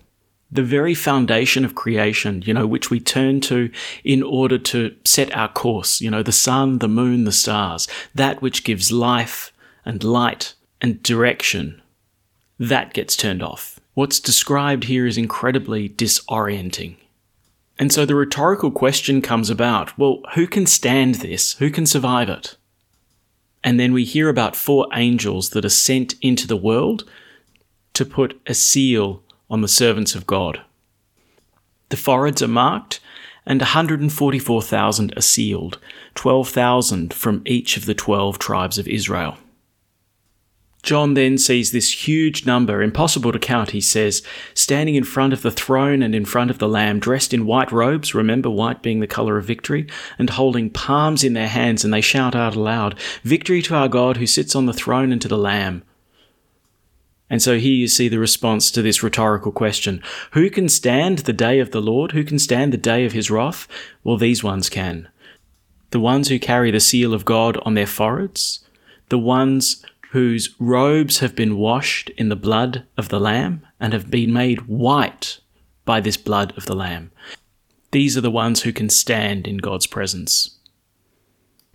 the 0.51 0.63
very 0.63 0.93
foundation 0.93 1.65
of 1.65 1.75
creation, 1.75 2.41
you 2.45 2.53
know, 2.53 2.65
which 2.65 2.89
we 2.89 2.99
turn 2.99 3.41
to 3.41 3.69
in 4.03 4.23
order 4.23 4.57
to 4.57 4.95
set 5.05 5.35
our 5.35 5.49
course, 5.49 5.99
you 5.99 6.09
know, 6.09 6.23
the 6.23 6.31
sun, 6.31 6.79
the 6.79 6.87
moon, 6.87 7.25
the 7.25 7.31
stars, 7.31 7.87
that 8.15 8.41
which 8.41 8.63
gives 8.63 8.91
life 8.91 9.51
and 9.83 10.03
light 10.03 10.53
and 10.81 11.03
direction, 11.03 11.81
that 12.59 12.93
gets 12.93 13.15
turned 13.15 13.43
off. 13.43 13.79
What's 13.93 14.19
described 14.19 14.85
here 14.85 15.05
is 15.05 15.17
incredibly 15.17 15.89
disorienting. 15.89 16.95
And 17.79 17.91
so 17.91 18.05
the 18.05 18.15
rhetorical 18.15 18.71
question 18.71 19.21
comes 19.21 19.49
about 19.49 19.97
well, 19.97 20.21
who 20.35 20.47
can 20.47 20.65
stand 20.65 21.15
this? 21.15 21.53
Who 21.55 21.69
can 21.69 21.85
survive 21.85 22.29
it? 22.29 22.57
And 23.63 23.79
then 23.79 23.93
we 23.93 24.03
hear 24.03 24.29
about 24.29 24.55
four 24.55 24.87
angels 24.93 25.49
that 25.49 25.65
are 25.65 25.69
sent 25.69 26.15
into 26.21 26.47
the 26.47 26.57
world 26.57 27.03
to 27.93 28.05
put 28.05 28.39
a 28.47 28.53
seal 28.53 29.23
on 29.49 29.61
the 29.61 29.67
servants 29.67 30.15
of 30.15 30.27
God. 30.27 30.61
The 31.89 31.97
foreheads 31.97 32.41
are 32.41 32.47
marked, 32.47 32.99
and 33.45 33.61
144,000 33.61 35.17
are 35.17 35.21
sealed, 35.21 35.79
12,000 36.15 37.13
from 37.13 37.41
each 37.45 37.77
of 37.77 37.85
the 37.85 37.93
12 37.93 38.37
tribes 38.39 38.77
of 38.77 38.87
Israel. 38.87 39.37
John 40.87 41.15
then 41.15 41.37
sees 41.37 41.73
this 41.73 42.07
huge 42.07 42.45
number, 42.45 42.81
impossible 42.81 43.33
to 43.33 43.39
count, 43.39 43.71
he 43.71 43.81
says, 43.81 44.23
standing 44.53 44.95
in 44.95 45.03
front 45.03 45.33
of 45.33 45.41
the 45.41 45.51
throne 45.51 46.01
and 46.01 46.15
in 46.15 46.23
front 46.23 46.49
of 46.49 46.59
the 46.59 46.67
Lamb, 46.69 47.01
dressed 47.01 47.33
in 47.33 47.45
white 47.45 47.73
robes, 47.73 48.15
remember 48.15 48.49
white 48.49 48.81
being 48.81 49.01
the 49.01 49.05
colour 49.05 49.37
of 49.37 49.43
victory, 49.43 49.85
and 50.17 50.29
holding 50.29 50.69
palms 50.69 51.25
in 51.25 51.33
their 51.33 51.49
hands, 51.49 51.83
and 51.83 51.93
they 51.93 51.99
shout 51.99 52.35
out 52.35 52.55
aloud, 52.55 52.97
Victory 53.23 53.61
to 53.63 53.75
our 53.75 53.89
God 53.89 54.15
who 54.15 54.25
sits 54.25 54.55
on 54.55 54.65
the 54.65 54.71
throne 54.71 55.11
and 55.11 55.21
to 55.21 55.27
the 55.27 55.37
Lamb. 55.37 55.83
And 57.29 57.41
so 57.41 57.57
here 57.57 57.75
you 57.75 57.89
see 57.89 58.07
the 58.07 58.17
response 58.17 58.71
to 58.71 58.81
this 58.81 59.03
rhetorical 59.03 59.51
question 59.51 60.01
Who 60.31 60.49
can 60.49 60.69
stand 60.69 61.19
the 61.19 61.33
day 61.33 61.59
of 61.59 61.71
the 61.71 61.81
Lord? 61.81 62.13
Who 62.13 62.23
can 62.23 62.39
stand 62.39 62.71
the 62.71 62.77
day 62.77 63.03
of 63.03 63.11
his 63.11 63.29
wrath? 63.29 63.67
Well, 64.05 64.15
these 64.15 64.41
ones 64.41 64.69
can. 64.69 65.09
The 65.89 65.99
ones 65.99 66.29
who 66.29 66.39
carry 66.39 66.71
the 66.71 66.79
seal 66.79 67.13
of 67.13 67.25
God 67.25 67.57
on 67.63 67.73
their 67.73 67.85
foreheads, 67.85 68.65
the 69.09 69.19
ones 69.19 69.83
whose 70.11 70.55
robes 70.59 71.19
have 71.19 71.35
been 71.35 71.57
washed 71.57 72.09
in 72.11 72.29
the 72.29 72.35
blood 72.35 72.85
of 72.97 73.09
the 73.09 73.19
Lamb 73.19 73.65
and 73.79 73.93
have 73.93 74.09
been 74.09 74.31
made 74.31 74.67
white 74.67 75.39
by 75.85 75.99
this 75.99 76.17
blood 76.17 76.57
of 76.57 76.65
the 76.65 76.75
Lamb. 76.75 77.11
These 77.91 78.17
are 78.17 78.21
the 78.21 78.31
ones 78.31 78.61
who 78.61 78.71
can 78.71 78.89
stand 78.89 79.47
in 79.47 79.57
God's 79.57 79.87
presence. 79.87 80.57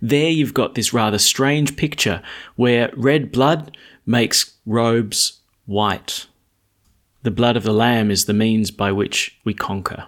There 0.01 0.29
you've 0.29 0.53
got 0.53 0.75
this 0.75 0.93
rather 0.93 1.17
strange 1.17 1.77
picture 1.77 2.21
where 2.55 2.91
red 2.95 3.31
blood 3.31 3.77
makes 4.05 4.55
robes 4.65 5.39
white. 5.65 6.27
The 7.21 7.31
blood 7.31 7.55
of 7.55 7.63
the 7.63 7.73
Lamb 7.73 8.11
is 8.11 8.25
the 8.25 8.33
means 8.33 8.69
by 8.69 8.91
which 8.91 9.39
we 9.43 9.53
conquer. 9.53 10.07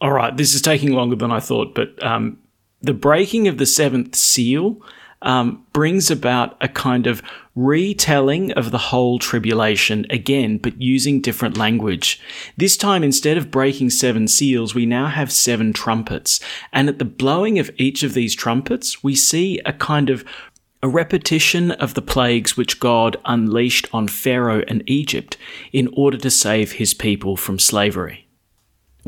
All 0.00 0.12
right, 0.12 0.34
this 0.34 0.54
is 0.54 0.62
taking 0.62 0.92
longer 0.92 1.16
than 1.16 1.30
I 1.30 1.40
thought, 1.40 1.74
but 1.74 2.02
um, 2.02 2.38
the 2.80 2.94
breaking 2.94 3.48
of 3.48 3.58
the 3.58 3.66
seventh 3.66 4.16
seal 4.16 4.80
um, 5.22 5.64
brings 5.72 6.10
about 6.10 6.56
a 6.60 6.68
kind 6.68 7.06
of 7.06 7.22
retelling 7.54 8.52
of 8.52 8.70
the 8.70 8.78
whole 8.78 9.18
tribulation 9.18 10.06
again, 10.08 10.56
but 10.56 10.80
using 10.80 11.20
different 11.20 11.56
language. 11.56 12.20
This 12.56 12.76
time, 12.76 13.02
instead 13.02 13.36
of 13.36 13.50
breaking 13.50 13.90
seven 13.90 14.28
seals, 14.28 14.74
we 14.74 14.86
now 14.86 15.08
have 15.08 15.32
seven 15.32 15.72
trumpets. 15.72 16.40
And 16.72 16.88
at 16.88 16.98
the 16.98 17.04
blowing 17.04 17.58
of 17.58 17.70
each 17.76 18.02
of 18.02 18.14
these 18.14 18.34
trumpets, 18.34 19.02
we 19.02 19.14
see 19.14 19.60
a 19.66 19.72
kind 19.72 20.10
of 20.10 20.24
a 20.82 20.88
repetition 20.88 21.70
of 21.72 21.92
the 21.92 22.02
plagues 22.02 22.56
which 22.56 22.80
God 22.80 23.18
unleashed 23.26 23.86
on 23.92 24.08
Pharaoh 24.08 24.62
and 24.66 24.82
Egypt 24.86 25.36
in 25.72 25.88
order 25.92 26.16
to 26.16 26.30
save 26.30 26.72
his 26.72 26.94
people 26.94 27.36
from 27.36 27.58
slavery. 27.58 28.26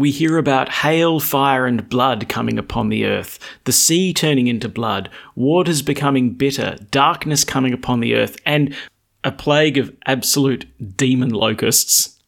We 0.02 0.10
hear 0.10 0.36
about 0.36 0.68
hail, 0.68 1.20
fire, 1.20 1.64
and 1.64 1.88
blood 1.88 2.28
coming 2.28 2.58
upon 2.58 2.88
the 2.88 3.04
earth, 3.04 3.38
the 3.62 3.70
sea 3.70 4.12
turning 4.12 4.48
into 4.48 4.68
blood, 4.68 5.08
waters 5.36 5.80
becoming 5.80 6.30
bitter, 6.32 6.76
darkness 6.90 7.44
coming 7.44 7.72
upon 7.72 8.00
the 8.00 8.16
earth, 8.16 8.36
and 8.44 8.74
a 9.22 9.30
plague 9.30 9.78
of 9.78 9.94
absolute 10.04 10.66
demon 10.96 11.30
locusts. 11.30 12.18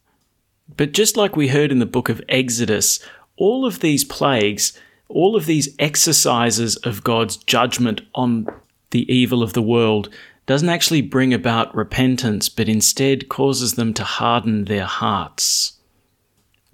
But 0.77 0.93
just 0.93 1.17
like 1.17 1.35
we 1.35 1.49
heard 1.49 1.69
in 1.69 1.79
the 1.79 1.85
book 1.85 2.07
of 2.07 2.21
Exodus, 2.29 3.01
all 3.35 3.65
of 3.65 3.81
these 3.81 4.05
plagues, 4.05 4.79
all 5.09 5.35
of 5.35 5.45
these 5.45 5.75
exercises 5.77 6.77
of 6.77 7.03
God's 7.03 7.35
judgment 7.35 7.99
on 8.15 8.47
the 8.91 9.13
evil 9.13 9.43
of 9.43 9.51
the 9.51 9.61
world 9.61 10.07
doesn't 10.45 10.69
actually 10.69 11.01
bring 11.01 11.33
about 11.33 11.75
repentance, 11.75 12.47
but 12.47 12.69
instead 12.69 13.27
causes 13.27 13.73
them 13.73 13.93
to 13.95 14.05
harden 14.05 14.63
their 14.63 14.85
hearts. 14.85 15.74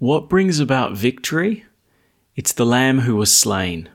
What 0.02 0.28
brings 0.28 0.58
about 0.58 0.96
victory? 0.96 1.64
It's 2.34 2.52
the 2.52 2.66
Lamb 2.66 3.02
who 3.02 3.14
was 3.14 3.38
slain, 3.38 3.88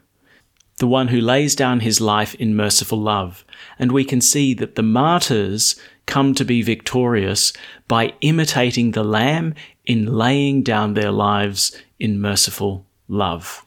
the 0.78 0.88
one 0.88 1.10
who 1.10 1.20
lays 1.20 1.54
down 1.54 1.82
his 1.82 2.00
life 2.00 2.34
in 2.36 2.56
merciful 2.56 2.98
love. 2.98 3.44
And 3.78 3.92
we 3.92 4.06
can 4.06 4.22
see 4.22 4.54
that 4.54 4.76
the 4.76 4.84
martyrs 4.84 5.76
come 6.06 6.34
to 6.36 6.46
be 6.46 6.62
victorious 6.62 7.52
by 7.90 8.14
imitating 8.22 8.92
the 8.92 9.04
Lamb 9.04 9.54
in 9.84 10.06
laying 10.06 10.64
down 10.64 10.94
their 10.94 11.12
lives 11.12 11.78
in 12.00 12.22
merciful 12.22 12.86
love. 13.10 13.66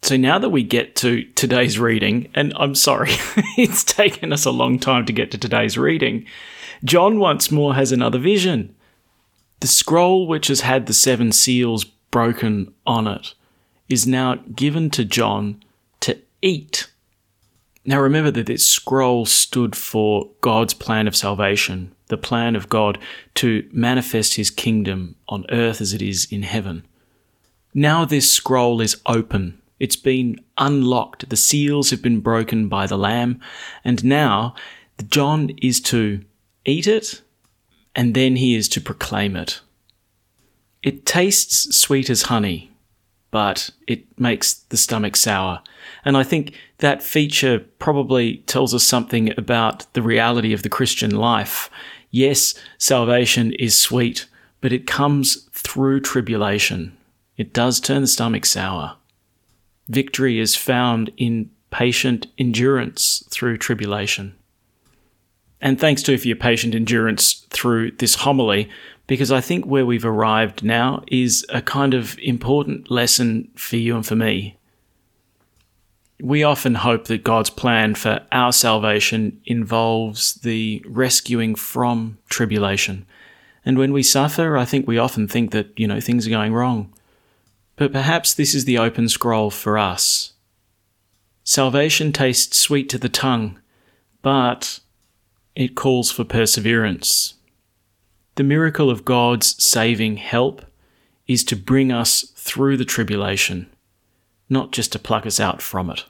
So 0.00 0.16
now 0.16 0.38
that 0.38 0.48
we 0.48 0.62
get 0.62 0.96
to 0.96 1.24
today's 1.34 1.78
reading, 1.78 2.30
and 2.34 2.54
I'm 2.56 2.74
sorry, 2.74 3.10
it's 3.58 3.84
taken 3.84 4.32
us 4.32 4.46
a 4.46 4.50
long 4.50 4.78
time 4.78 5.04
to 5.04 5.12
get 5.12 5.30
to 5.32 5.36
today's 5.36 5.76
reading, 5.76 6.24
John 6.82 7.18
once 7.18 7.50
more 7.50 7.74
has 7.74 7.92
another 7.92 8.18
vision. 8.18 8.74
The 9.62 9.68
scroll 9.68 10.26
which 10.26 10.48
has 10.48 10.60
had 10.62 10.86
the 10.86 10.92
seven 10.92 11.30
seals 11.32 11.84
broken 11.84 12.74
on 12.84 13.06
it 13.06 13.34
is 13.88 14.06
now 14.06 14.34
given 14.54 14.90
to 14.90 15.04
John 15.04 15.62
to 16.00 16.18
eat. 16.42 16.90
Now 17.84 18.00
remember 18.00 18.30
that 18.32 18.46
this 18.46 18.66
scroll 18.66 19.24
stood 19.24 19.74
for 19.74 20.28
God's 20.40 20.74
plan 20.74 21.06
of 21.08 21.16
salvation, 21.16 21.94
the 22.08 22.18
plan 22.18 22.56
of 22.56 22.68
God 22.68 22.98
to 23.36 23.68
manifest 23.72 24.34
his 24.34 24.50
kingdom 24.50 25.14
on 25.28 25.46
earth 25.50 25.80
as 25.80 25.94
it 25.94 26.02
is 26.02 26.26
in 26.30 26.42
heaven. 26.42 26.84
Now 27.72 28.04
this 28.04 28.30
scroll 28.30 28.80
is 28.80 29.00
open 29.06 29.62
it's 29.78 29.96
been 29.96 30.40
unlocked. 30.58 31.28
The 31.28 31.36
seals 31.36 31.90
have 31.90 32.02
been 32.02 32.20
broken 32.20 32.68
by 32.68 32.86
the 32.86 32.96
Lamb. 32.96 33.40
And 33.84 34.04
now 34.04 34.54
John 35.08 35.50
is 35.60 35.80
to 35.80 36.24
eat 36.64 36.86
it 36.86 37.21
and 37.94 38.14
then 38.14 38.36
he 38.36 38.54
is 38.54 38.68
to 38.70 38.80
proclaim 38.80 39.36
it. 39.36 39.60
It 40.82 41.06
tastes 41.06 41.76
sweet 41.76 42.10
as 42.10 42.22
honey, 42.22 42.70
but 43.30 43.70
it 43.86 44.04
makes 44.18 44.54
the 44.54 44.76
stomach 44.76 45.16
sour. 45.16 45.62
And 46.04 46.16
I 46.16 46.22
think 46.22 46.54
that 46.78 47.02
feature 47.02 47.60
probably 47.78 48.38
tells 48.38 48.74
us 48.74 48.82
something 48.82 49.32
about 49.38 49.92
the 49.94 50.02
reality 50.02 50.52
of 50.52 50.62
the 50.62 50.68
Christian 50.68 51.14
life. 51.14 51.70
Yes, 52.10 52.54
salvation 52.78 53.52
is 53.54 53.78
sweet, 53.78 54.26
but 54.60 54.72
it 54.72 54.86
comes 54.86 55.48
through 55.52 56.00
tribulation. 56.00 56.96
It 57.36 57.52
does 57.52 57.80
turn 57.80 58.02
the 58.02 58.06
stomach 58.06 58.44
sour. 58.44 58.96
Victory 59.88 60.38
is 60.38 60.54
found 60.56 61.10
in 61.16 61.50
patient 61.70 62.26
endurance 62.38 63.24
through 63.30 63.58
tribulation. 63.58 64.36
And 65.60 65.78
thanks 65.80 66.02
to 66.02 66.18
for 66.18 66.26
your 66.26 66.36
patient 66.36 66.74
endurance 66.74 67.41
through 67.52 67.92
this 67.92 68.16
homily, 68.16 68.68
because 69.06 69.30
I 69.30 69.40
think 69.40 69.64
where 69.64 69.86
we've 69.86 70.04
arrived 70.04 70.62
now 70.62 71.04
is 71.08 71.44
a 71.48 71.62
kind 71.62 71.94
of 71.94 72.18
important 72.18 72.90
lesson 72.90 73.50
for 73.54 73.76
you 73.76 73.94
and 73.94 74.06
for 74.06 74.16
me. 74.16 74.56
We 76.20 76.44
often 76.44 76.76
hope 76.76 77.06
that 77.06 77.24
God's 77.24 77.50
plan 77.50 77.94
for 77.94 78.20
our 78.30 78.52
salvation 78.52 79.40
involves 79.44 80.34
the 80.34 80.84
rescuing 80.86 81.54
from 81.56 82.18
tribulation. 82.28 83.06
And 83.64 83.76
when 83.76 83.92
we 83.92 84.02
suffer, 84.02 84.56
I 84.56 84.64
think 84.64 84.86
we 84.86 84.98
often 84.98 85.28
think 85.28 85.50
that, 85.50 85.76
you 85.76 85.86
know, 85.86 86.00
things 86.00 86.26
are 86.26 86.30
going 86.30 86.54
wrong. 86.54 86.92
But 87.76 87.92
perhaps 87.92 88.34
this 88.34 88.54
is 88.54 88.64
the 88.64 88.78
open 88.78 89.08
scroll 89.08 89.50
for 89.50 89.78
us. 89.78 90.32
Salvation 91.44 92.12
tastes 92.12 92.56
sweet 92.56 92.88
to 92.90 92.98
the 92.98 93.08
tongue, 93.08 93.58
but 94.22 94.78
it 95.56 95.74
calls 95.74 96.12
for 96.12 96.24
perseverance. 96.24 97.34
The 98.36 98.44
miracle 98.44 98.88
of 98.88 99.04
God's 99.04 99.62
saving 99.62 100.16
help 100.16 100.64
is 101.26 101.44
to 101.44 101.56
bring 101.56 101.92
us 101.92 102.22
through 102.34 102.78
the 102.78 102.84
tribulation, 102.84 103.70
not 104.48 104.72
just 104.72 104.92
to 104.92 104.98
pluck 104.98 105.26
us 105.26 105.38
out 105.38 105.60
from 105.60 105.90
it. 105.90 106.04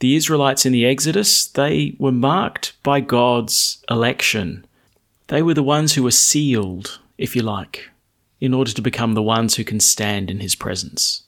The 0.00 0.16
Israelites 0.16 0.66
in 0.66 0.72
the 0.72 0.84
Exodus, 0.84 1.46
they 1.46 1.94
were 1.98 2.12
marked 2.12 2.74
by 2.82 3.00
God's 3.00 3.82
election. 3.88 4.66
They 5.28 5.40
were 5.40 5.54
the 5.54 5.62
ones 5.62 5.94
who 5.94 6.02
were 6.02 6.10
sealed, 6.10 7.00
if 7.16 7.36
you 7.36 7.42
like, 7.42 7.90
in 8.40 8.52
order 8.52 8.72
to 8.72 8.82
become 8.82 9.14
the 9.14 9.22
ones 9.22 9.54
who 9.54 9.64
can 9.64 9.80
stand 9.80 10.30
in 10.30 10.40
his 10.40 10.56
presence. 10.56 11.22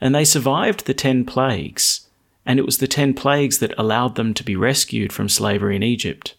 And 0.00 0.14
they 0.14 0.24
survived 0.24 0.86
the 0.86 0.94
ten 0.94 1.24
plagues, 1.24 2.08
and 2.46 2.60
it 2.60 2.64
was 2.64 2.78
the 2.78 2.86
ten 2.86 3.14
plagues 3.14 3.58
that 3.58 3.74
allowed 3.76 4.14
them 4.14 4.32
to 4.34 4.44
be 4.44 4.54
rescued 4.54 5.12
from 5.12 5.28
slavery 5.28 5.74
in 5.74 5.82
Egypt. 5.82 6.36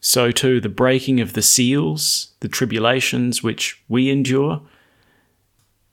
So, 0.00 0.30
too, 0.30 0.60
the 0.60 0.70
breaking 0.70 1.20
of 1.20 1.34
the 1.34 1.42
seals, 1.42 2.32
the 2.40 2.48
tribulations 2.48 3.42
which 3.42 3.82
we 3.88 4.10
endure, 4.10 4.62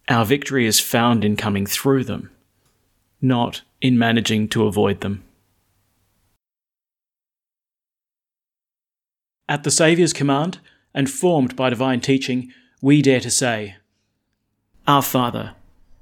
our 0.08 0.24
victory 0.24 0.66
is 0.66 0.80
found 0.80 1.26
in 1.26 1.36
coming 1.36 1.66
through 1.66 2.06
them, 2.06 2.32
not 3.22 3.64
in 3.82 3.98
managing 3.98 4.48
to 4.50 4.66
avoid 4.66 5.02
them. 5.02 5.24
At 9.50 9.64
the 9.64 9.72
Saviour's 9.72 10.14
command, 10.14 10.60
and 10.94 11.10
formed 11.10 11.56
by 11.56 11.70
divine 11.70 12.02
teaching, 12.02 12.52
we 12.82 13.02
dare 13.02 13.20
to 13.20 13.30
say, 13.30 13.76
Our 14.88 15.02
Father, 15.02 15.54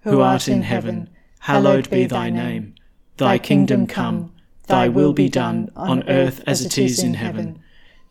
who 0.02 0.22
art 0.22 0.48
in 0.48 0.62
heaven, 0.62 1.10
hallowed 1.40 1.90
be 1.90 2.06
thy 2.06 2.30
name. 2.30 2.76
Thy 3.18 3.38
kingdom 3.38 3.88
come, 3.88 4.32
thy 4.68 4.88
will 4.90 5.14
be 5.14 5.28
done, 5.28 5.70
on 5.76 6.08
earth 6.08 6.44
as 6.46 6.64
it 6.64 6.78
is 6.78 7.04
in 7.04 7.16
heaven. 7.16 7.62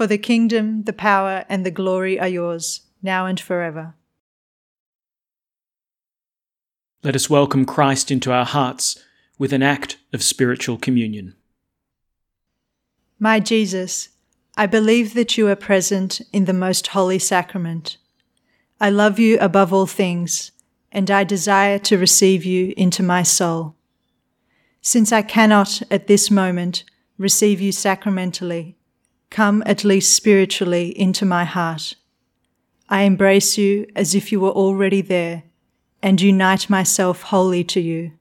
For 0.00 0.06
the 0.06 0.16
kingdom, 0.16 0.84
the 0.84 0.94
power, 0.94 1.44
and 1.50 1.66
the 1.66 1.70
glory 1.70 2.18
are 2.18 2.26
yours, 2.26 2.80
now 3.02 3.26
and 3.26 3.38
forever. 3.38 3.96
Let 7.02 7.14
us 7.14 7.28
welcome 7.28 7.66
Christ 7.66 8.10
into 8.10 8.32
our 8.32 8.46
hearts 8.46 8.98
with 9.36 9.52
an 9.52 9.62
act 9.62 9.98
of 10.14 10.22
spiritual 10.22 10.78
communion. 10.78 11.34
My 13.18 13.40
Jesus, 13.40 14.08
I 14.56 14.64
believe 14.64 15.12
that 15.12 15.36
you 15.36 15.48
are 15.48 15.54
present 15.54 16.22
in 16.32 16.46
the 16.46 16.54
most 16.54 16.86
holy 16.86 17.18
sacrament. 17.18 17.98
I 18.80 18.88
love 18.88 19.18
you 19.18 19.36
above 19.38 19.70
all 19.70 19.84
things, 19.84 20.50
and 20.90 21.10
I 21.10 21.24
desire 21.24 21.78
to 21.80 21.98
receive 21.98 22.42
you 22.42 22.72
into 22.74 23.02
my 23.02 23.22
soul. 23.22 23.74
Since 24.80 25.12
I 25.12 25.20
cannot 25.20 25.82
at 25.90 26.06
this 26.06 26.30
moment 26.30 26.84
receive 27.18 27.60
you 27.60 27.70
sacramentally, 27.70 28.78
come 29.30 29.62
at 29.66 29.84
least 29.84 30.14
spiritually 30.14 30.98
into 30.98 31.24
my 31.24 31.44
heart. 31.44 31.94
I 32.88 33.02
embrace 33.02 33.56
you 33.56 33.86
as 33.94 34.14
if 34.14 34.32
you 34.32 34.40
were 34.40 34.50
already 34.50 35.00
there 35.00 35.44
and 36.02 36.20
unite 36.20 36.68
myself 36.68 37.22
wholly 37.22 37.62
to 37.64 37.80
you. 37.80 38.12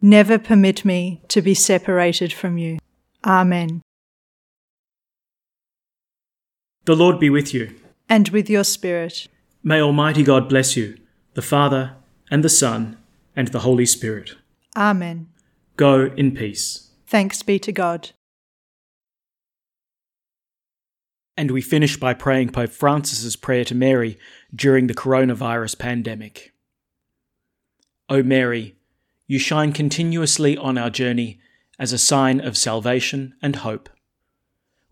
Never 0.00 0.38
permit 0.38 0.84
me 0.84 1.20
to 1.28 1.42
be 1.42 1.54
separated 1.54 2.32
from 2.32 2.58
you. 2.58 2.78
Amen. 3.24 3.82
The 6.84 6.96
Lord 6.96 7.18
be 7.18 7.28
with 7.28 7.52
you. 7.52 7.74
And 8.08 8.28
with 8.28 8.48
your 8.48 8.64
spirit. 8.64 9.26
May 9.62 9.80
Almighty 9.80 10.22
God 10.22 10.48
bless 10.48 10.76
you, 10.76 10.96
the 11.34 11.42
Father, 11.42 11.96
and 12.30 12.44
the 12.44 12.48
Son, 12.48 12.96
and 13.34 13.48
the 13.48 13.60
Holy 13.60 13.86
Spirit. 13.86 14.36
Amen. 14.76 15.28
Go 15.76 16.12
in 16.16 16.36
peace. 16.36 16.90
Thanks 17.08 17.42
be 17.42 17.58
to 17.58 17.72
God. 17.72 18.10
And 21.36 21.50
we 21.50 21.60
finish 21.60 21.98
by 21.98 22.14
praying 22.14 22.50
Pope 22.50 22.70
Francis's 22.70 23.36
prayer 23.36 23.64
to 23.66 23.74
Mary 23.74 24.18
during 24.54 24.86
the 24.86 24.94
coronavirus 24.94 25.78
pandemic. 25.78 26.54
O 28.08 28.22
Mary, 28.22 28.76
you 29.26 29.38
shine 29.38 29.72
continuously 29.72 30.56
on 30.56 30.78
our 30.78 30.88
journey 30.88 31.40
as 31.78 31.92
a 31.92 31.98
sign 31.98 32.40
of 32.40 32.56
salvation 32.56 33.34
and 33.42 33.56
hope. 33.56 33.90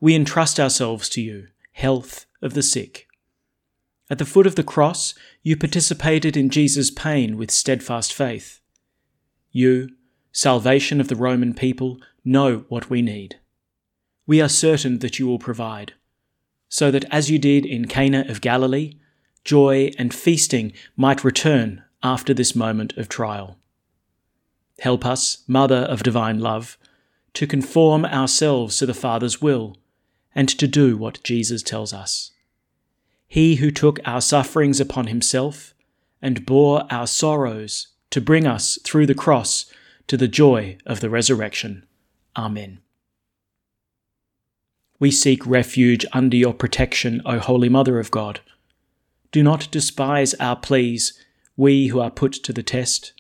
We 0.01 0.15
entrust 0.15 0.61
ourselves 0.61 1.09
to 1.11 1.23
you, 1.23 1.49
health 1.73 2.27
of 2.43 2.53
the 2.53 2.63
sick. 2.63 3.07
At 4.11 4.19
the 4.19 4.27
foot 4.27 4.47
of 4.47 4.55
the 4.55 4.63
cross, 4.63 5.15
you 5.43 5.57
participated 5.57 6.37
in 6.37 6.51
Jesus' 6.51 6.91
pain 6.91 7.39
with 7.39 7.51
steadfast 7.51 8.13
faith. 8.13 8.61
You, 9.51 9.91
salvation 10.31 11.01
of 11.01 11.09
the 11.09 11.17
Roman 11.17 11.55
people, 11.55 12.01
know 12.23 12.67
what 12.69 12.91
we 12.91 13.01
need. 13.01 13.39
We 14.27 14.43
are 14.43 14.49
certain 14.49 14.99
that 14.99 15.19
you 15.19 15.27
will 15.27 15.39
provide 15.39 15.95
so 16.75 16.91
that 16.91 17.05
as 17.13 17.31
you 17.31 17.39
did 17.39 17.65
in 17.65 17.87
Cana 17.87 18.25
of 18.29 18.41
Galilee, 18.41 18.95
joy 19.45 19.93
and 19.97 20.13
feasting 20.13 20.73
might 20.97 21.23
return 21.23 21.85
after 22.03 22.35
this 22.35 22.57
moment 22.57 22.97
of 22.97 23.09
trial. 23.09 23.59
Help 24.81 25.07
us, 25.07 25.45
Mother 25.47 25.77
of 25.77 26.03
Divine 26.03 26.41
Love, 26.41 26.77
to 27.35 27.47
conform 27.47 28.05
ourselves 28.05 28.77
to 28.79 28.87
the 28.87 28.93
Father's 28.93 29.41
will 29.41 29.77
and 30.35 30.49
to 30.49 30.67
do 30.67 30.97
what 30.97 31.23
Jesus 31.23 31.63
tells 31.63 31.93
us. 31.93 32.33
He 33.29 33.55
who 33.57 33.71
took 33.71 34.01
our 34.05 34.21
sufferings 34.21 34.81
upon 34.81 35.07
himself 35.07 35.75
and 36.21 36.45
bore 36.45 36.89
our 36.91 37.07
sorrows 37.07 37.87
to 38.11 38.21
bring 38.21 38.49
us 38.49 38.81
through 38.83 39.07
the 39.07 39.15
cross 39.15 39.67
to 40.09 40.17
the 40.17 40.27
joy 40.27 40.79
of 40.85 40.99
the 40.99 41.09
resurrection. 41.09 41.87
Amen. 42.37 42.81
We 45.05 45.11
seek 45.11 45.47
refuge 45.47 46.07
under 46.15 46.35
your 46.35 46.55
protection, 46.55 47.21
O 47.27 47.39
Holy 47.39 47.69
Mother 47.69 47.99
of 47.99 48.11
God. 48.11 48.41
Do 49.33 49.43
not 49.43 49.71
despise 49.71 50.33
our 50.41 50.57
pleas, 50.57 51.13
we 51.59 51.89
who 51.89 52.01
are 52.01 52.11
put 52.11 52.33
to 52.33 52.55
the 52.55 52.63
test, 52.63 53.13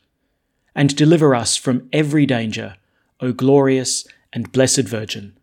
and 0.74 0.96
deliver 0.96 1.34
us 1.34 1.58
from 1.58 1.86
every 1.92 2.24
danger, 2.24 2.76
O 3.20 3.32
glorious 3.32 4.06
and 4.32 4.50
blessed 4.50 4.88
Virgin. 4.88 5.36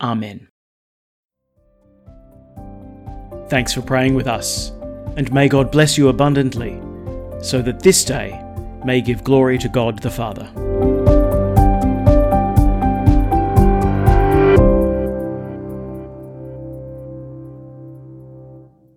Amen. 0.00 0.46
Thanks 3.48 3.72
for 3.72 3.82
praying 3.82 4.14
with 4.14 4.28
us, 4.28 4.70
and 5.16 5.32
may 5.32 5.48
God 5.48 5.72
bless 5.72 5.98
you 5.98 6.10
abundantly, 6.10 6.80
so 7.42 7.60
that 7.60 7.80
this 7.82 8.04
day 8.04 8.40
may 8.84 9.00
give 9.00 9.24
glory 9.24 9.58
to 9.58 9.68
God 9.68 10.00
the 10.00 10.10
Father. 10.10 10.48